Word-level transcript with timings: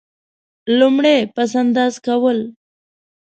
لومړی: 0.79 1.17
پس 1.35 1.51
انداز 1.61 1.93
کول. 2.05 2.39